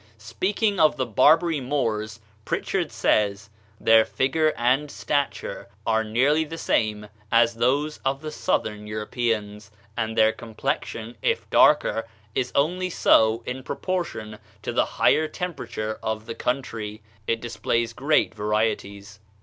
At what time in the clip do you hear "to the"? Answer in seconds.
14.63-14.85